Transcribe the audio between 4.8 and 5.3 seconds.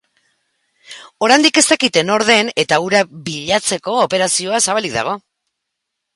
dago.